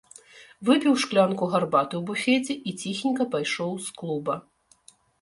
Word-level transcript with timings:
Выпіў 0.69 0.93
шклянку 1.03 1.43
гарбаты 1.57 1.95
ў 1.99 2.03
буфеце 2.09 2.53
і 2.73 2.75
ціхенька 2.81 3.31
пайшоў 3.39 3.71
з 3.89 3.99
клуба. 4.03 4.35